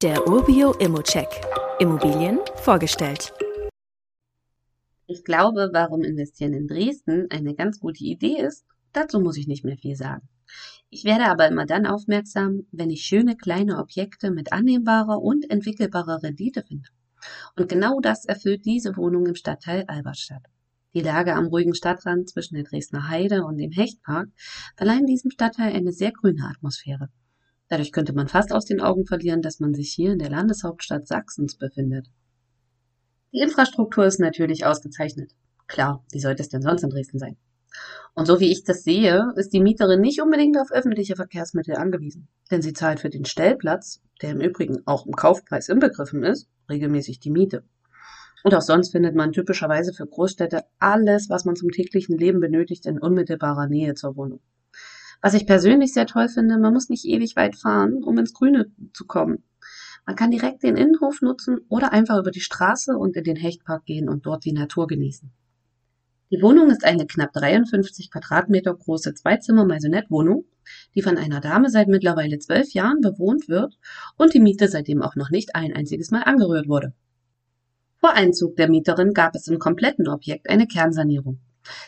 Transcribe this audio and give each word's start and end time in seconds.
Der 0.00 0.28
Urbio 0.28 0.74
Immocheck. 0.74 1.26
Immobilien 1.80 2.38
vorgestellt. 2.54 3.32
Ich 5.08 5.24
glaube, 5.24 5.70
warum 5.72 6.04
investieren 6.04 6.52
in 6.52 6.68
Dresden 6.68 7.26
eine 7.30 7.56
ganz 7.56 7.80
gute 7.80 8.04
Idee 8.04 8.36
ist, 8.38 8.64
dazu 8.92 9.18
muss 9.18 9.36
ich 9.36 9.48
nicht 9.48 9.64
mehr 9.64 9.76
viel 9.76 9.96
sagen. 9.96 10.28
Ich 10.88 11.02
werde 11.02 11.24
aber 11.24 11.48
immer 11.48 11.66
dann 11.66 11.84
aufmerksam, 11.84 12.68
wenn 12.70 12.90
ich 12.90 13.02
schöne 13.02 13.36
kleine 13.36 13.78
Objekte 13.78 14.30
mit 14.30 14.52
annehmbarer 14.52 15.20
und 15.20 15.50
entwickelbarer 15.50 16.22
Rendite 16.22 16.62
finde. 16.62 16.90
Und 17.56 17.68
genau 17.68 17.98
das 17.98 18.24
erfüllt 18.24 18.66
diese 18.66 18.96
Wohnung 18.96 19.26
im 19.26 19.34
Stadtteil 19.34 19.82
Alberstadt. 19.88 20.44
Die 20.94 21.00
Lage 21.00 21.34
am 21.34 21.46
ruhigen 21.46 21.74
Stadtrand 21.74 22.30
zwischen 22.30 22.54
der 22.54 22.62
Dresdner 22.62 23.08
Heide 23.08 23.44
und 23.44 23.56
dem 23.56 23.72
Hechtpark 23.72 24.28
verleihen 24.76 25.06
diesem 25.06 25.32
Stadtteil 25.32 25.72
eine 25.72 25.90
sehr 25.90 26.12
grüne 26.12 26.44
Atmosphäre. 26.44 27.08
Dadurch 27.68 27.92
könnte 27.92 28.14
man 28.14 28.28
fast 28.28 28.52
aus 28.52 28.64
den 28.64 28.80
Augen 28.80 29.04
verlieren, 29.06 29.42
dass 29.42 29.60
man 29.60 29.74
sich 29.74 29.92
hier 29.92 30.12
in 30.12 30.18
der 30.18 30.30
Landeshauptstadt 30.30 31.06
Sachsens 31.06 31.56
befindet. 31.56 32.08
Die 33.32 33.40
Infrastruktur 33.40 34.06
ist 34.06 34.20
natürlich 34.20 34.64
ausgezeichnet. 34.64 35.32
Klar, 35.66 36.02
wie 36.12 36.20
sollte 36.20 36.42
es 36.42 36.48
denn 36.48 36.62
sonst 36.62 36.82
in 36.82 36.90
Dresden 36.90 37.18
sein? 37.18 37.36
Und 38.14 38.26
so 38.26 38.40
wie 38.40 38.50
ich 38.50 38.64
das 38.64 38.82
sehe, 38.82 39.32
ist 39.36 39.52
die 39.52 39.60
Mieterin 39.60 40.00
nicht 40.00 40.22
unbedingt 40.22 40.58
auf 40.58 40.72
öffentliche 40.72 41.14
Verkehrsmittel 41.14 41.76
angewiesen, 41.76 42.28
denn 42.50 42.62
sie 42.62 42.72
zahlt 42.72 43.00
für 43.00 43.10
den 43.10 43.26
Stellplatz, 43.26 44.00
der 44.22 44.30
im 44.30 44.40
Übrigen 44.40 44.78
auch 44.86 45.06
im 45.06 45.14
Kaufpreis 45.14 45.68
inbegriffen 45.68 46.24
ist, 46.24 46.48
regelmäßig 46.70 47.20
die 47.20 47.30
Miete. 47.30 47.64
Und 48.44 48.54
auch 48.54 48.62
sonst 48.62 48.92
findet 48.92 49.14
man 49.14 49.32
typischerweise 49.32 49.92
für 49.92 50.06
Großstädte 50.06 50.64
alles, 50.78 51.28
was 51.28 51.44
man 51.44 51.56
zum 51.56 51.70
täglichen 51.70 52.16
Leben 52.16 52.40
benötigt, 52.40 52.86
in 52.86 52.98
unmittelbarer 52.98 53.66
Nähe 53.66 53.94
zur 53.94 54.16
Wohnung. 54.16 54.40
Was 55.20 55.34
ich 55.34 55.46
persönlich 55.46 55.92
sehr 55.92 56.06
toll 56.06 56.28
finde, 56.28 56.58
man 56.58 56.72
muss 56.72 56.88
nicht 56.88 57.04
ewig 57.04 57.34
weit 57.36 57.56
fahren, 57.56 58.02
um 58.04 58.18
ins 58.18 58.32
Grüne 58.32 58.70
zu 58.92 59.04
kommen. 59.04 59.42
Man 60.06 60.16
kann 60.16 60.30
direkt 60.30 60.62
den 60.62 60.76
Innenhof 60.76 61.20
nutzen 61.22 61.58
oder 61.68 61.92
einfach 61.92 62.18
über 62.18 62.30
die 62.30 62.40
Straße 62.40 62.96
und 62.96 63.16
in 63.16 63.24
den 63.24 63.36
Hechtpark 63.36 63.84
gehen 63.84 64.08
und 64.08 64.24
dort 64.26 64.44
die 64.44 64.52
Natur 64.52 64.86
genießen. 64.86 65.30
Die 66.30 66.42
Wohnung 66.42 66.70
ist 66.70 66.84
eine 66.84 67.06
knapp 67.06 67.32
53 67.32 68.10
Quadratmeter 68.10 68.74
große 68.74 69.14
Zweizimmer-Maisonette-Wohnung, 69.14 70.44
die 70.94 71.02
von 71.02 71.16
einer 71.16 71.40
Dame 71.40 71.70
seit 71.70 71.88
mittlerweile 71.88 72.38
zwölf 72.38 72.72
Jahren 72.72 73.00
bewohnt 73.00 73.48
wird 73.48 73.78
und 74.16 74.34
die 74.34 74.40
Miete 74.40 74.68
seitdem 74.68 75.02
auch 75.02 75.16
noch 75.16 75.30
nicht 75.30 75.56
ein 75.56 75.74
einziges 75.74 76.10
Mal 76.10 76.22
angerührt 76.22 76.68
wurde. 76.68 76.92
Vor 77.96 78.12
Einzug 78.12 78.56
der 78.56 78.68
Mieterin 78.68 79.14
gab 79.14 79.34
es 79.34 79.48
im 79.48 79.58
kompletten 79.58 80.06
Objekt 80.06 80.48
eine 80.48 80.66
Kernsanierung. 80.66 81.40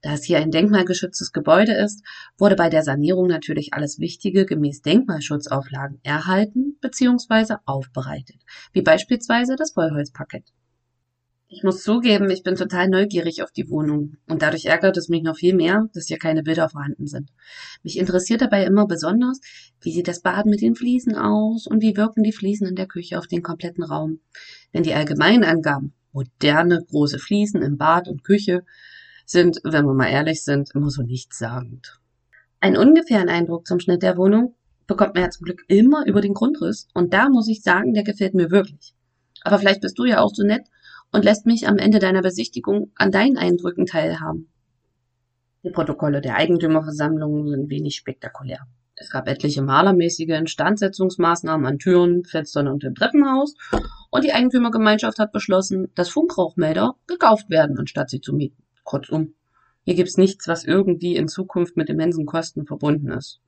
Da 0.00 0.14
es 0.14 0.24
hier 0.24 0.38
ein 0.38 0.50
denkmalgeschütztes 0.50 1.32
Gebäude 1.32 1.72
ist, 1.72 2.02
wurde 2.38 2.56
bei 2.56 2.68
der 2.68 2.82
Sanierung 2.82 3.26
natürlich 3.26 3.74
alles 3.74 3.98
Wichtige 3.98 4.46
gemäß 4.46 4.82
Denkmalschutzauflagen 4.82 6.00
erhalten 6.02 6.76
bzw. 6.80 7.56
aufbereitet, 7.64 8.40
wie 8.72 8.82
beispielsweise 8.82 9.56
das 9.56 9.72
Vollholzparkett. 9.72 10.44
Ich 11.54 11.62
muss 11.62 11.82
zugeben, 11.82 12.30
ich 12.30 12.42
bin 12.42 12.56
total 12.56 12.88
neugierig 12.88 13.42
auf 13.42 13.52
die 13.52 13.68
Wohnung 13.68 14.16
und 14.26 14.40
dadurch 14.40 14.64
ärgert 14.64 14.96
es 14.96 15.10
mich 15.10 15.22
noch 15.22 15.36
viel 15.36 15.54
mehr, 15.54 15.86
dass 15.92 16.06
hier 16.06 16.16
keine 16.16 16.42
Bilder 16.42 16.70
vorhanden 16.70 17.06
sind. 17.06 17.28
Mich 17.82 17.98
interessiert 17.98 18.40
dabei 18.40 18.64
immer 18.64 18.86
besonders, 18.86 19.38
wie 19.82 19.92
sieht 19.92 20.08
das 20.08 20.22
Bad 20.22 20.46
mit 20.46 20.62
den 20.62 20.74
Fliesen 20.74 21.14
aus 21.14 21.66
und 21.66 21.82
wie 21.82 21.94
wirken 21.94 22.22
die 22.22 22.32
Fliesen 22.32 22.66
in 22.68 22.74
der 22.74 22.86
Küche 22.86 23.18
auf 23.18 23.26
den 23.26 23.42
kompletten 23.42 23.84
Raum. 23.84 24.20
Denn 24.72 24.82
die 24.82 24.94
allgemeinen 24.94 25.44
Angaben, 25.44 25.92
moderne 26.12 26.86
große 26.88 27.18
Fliesen 27.18 27.60
im 27.60 27.76
Bad 27.76 28.08
und 28.08 28.24
Küche, 28.24 28.64
sind, 29.32 29.60
wenn 29.64 29.84
wir 29.84 29.94
mal 29.94 30.08
ehrlich 30.08 30.44
sind, 30.44 30.70
immer 30.74 30.90
so 30.90 31.02
nichtssagend. 31.02 31.98
Einen 32.60 32.76
ungefähren 32.76 33.28
Eindruck 33.28 33.66
zum 33.66 33.80
Schnitt 33.80 34.02
der 34.02 34.16
Wohnung 34.16 34.54
bekommt 34.86 35.14
man 35.14 35.24
ja 35.24 35.30
zum 35.30 35.44
Glück 35.44 35.62
immer 35.66 36.06
über 36.06 36.20
den 36.20 36.34
Grundriss 36.34 36.86
und 36.94 37.12
da 37.12 37.28
muss 37.28 37.48
ich 37.48 37.62
sagen, 37.62 37.94
der 37.94 38.04
gefällt 38.04 38.34
mir 38.34 38.50
wirklich. 38.50 38.94
Aber 39.42 39.58
vielleicht 39.58 39.80
bist 39.80 39.98
du 39.98 40.04
ja 40.04 40.20
auch 40.20 40.30
so 40.32 40.44
nett 40.44 40.68
und 41.10 41.24
lässt 41.24 41.46
mich 41.46 41.66
am 41.66 41.78
Ende 41.78 41.98
deiner 41.98 42.22
Besichtigung 42.22 42.92
an 42.94 43.10
deinen 43.10 43.36
Eindrücken 43.36 43.86
teilhaben. 43.86 44.48
Die 45.64 45.70
Protokolle 45.70 46.20
der 46.20 46.36
Eigentümerversammlungen 46.36 47.48
sind 47.48 47.70
wenig 47.70 47.96
spektakulär. 47.96 48.66
Es 48.94 49.10
gab 49.10 49.26
etliche 49.26 49.62
malermäßige 49.62 50.28
Instandsetzungsmaßnahmen 50.28 51.66
an 51.66 51.78
Türen, 51.78 52.24
Fenstern 52.24 52.68
und 52.68 52.84
im 52.84 52.94
Treppenhaus 52.94 53.54
und 54.10 54.24
die 54.24 54.32
Eigentümergemeinschaft 54.32 55.18
hat 55.18 55.32
beschlossen, 55.32 55.88
dass 55.94 56.10
Funkrauchmelder 56.10 56.94
gekauft 57.06 57.50
werden, 57.50 57.78
anstatt 57.78 58.10
sie 58.10 58.20
zu 58.20 58.32
mieten. 58.32 58.61
Kurzum, 58.84 59.34
hier 59.84 59.94
gibt's 59.94 60.16
nichts, 60.16 60.46
was 60.48 60.64
irgendwie 60.64 61.16
in 61.16 61.28
Zukunft 61.28 61.76
mit 61.76 61.90
immensen 61.90 62.26
Kosten 62.26 62.66
verbunden 62.66 63.10
ist. 63.10 63.40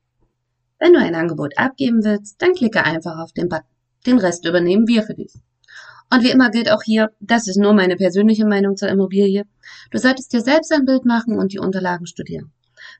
Wenn 0.79 0.93
du 0.93 0.99
ein 0.99 1.15
Angebot 1.15 1.57
abgeben 1.57 2.05
willst, 2.05 2.43
dann 2.43 2.55
klicke 2.55 2.85
einfach 2.85 3.19
auf 3.19 3.33
den 3.33 3.49
Button. 3.49 3.67
Den 4.07 4.19
Rest 4.19 4.45
übernehmen 4.45 4.87
wir 4.89 5.03
für 5.03 5.15
dich. 5.15 5.33
Und 6.13 6.23
wie 6.23 6.31
immer 6.31 6.51
gilt 6.51 6.71
auch 6.71 6.83
hier, 6.83 7.11
das 7.21 7.49
ist 7.49 7.57
nur 7.57 7.73
meine 7.73 7.97
persönliche 7.97 8.45
Meinung 8.45 8.77
zur 8.77 8.89
Immobilie. 8.89 9.45
Du 9.91 9.99
solltest 9.99 10.33
dir 10.33 10.41
selbst 10.41 10.73
ein 10.73 10.85
Bild 10.85 11.05
machen 11.05 11.39
und 11.39 11.53
die 11.53 11.59
Unterlagen 11.59 12.07
studieren. 12.07 12.53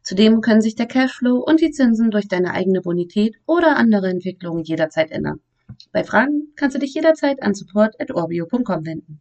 Zudem 0.03 0.41
können 0.41 0.63
sich 0.63 0.77
der 0.77 0.87
Cashflow 0.87 1.39
und 1.39 1.61
die 1.61 1.71
Zinsen 1.71 2.11
durch 2.11 2.29
deine 2.29 2.53
eigene 2.53 2.81
Bonität 2.81 3.37
oder 3.47 3.77
andere 3.77 4.09
Entwicklungen 4.09 4.65
jederzeit 4.65 5.11
ändern. 5.11 5.41
Bei 5.93 6.05
Fragen 6.05 6.53
kannst 6.57 6.77
du 6.77 6.81
dich 6.81 6.95
jederzeit 6.95 7.43
an 7.43 7.55
support.orbio.com 7.55 8.87
wenden. 8.87 9.21